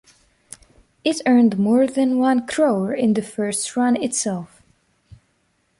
It 1.03 1.21
earned 1.27 1.59
more 1.59 1.85
than 1.85 2.17
one 2.17 2.47
crore 2.47 2.91
in 2.91 3.13
the 3.13 3.21
first 3.21 3.77
run 3.77 3.95
itself! 4.01 4.63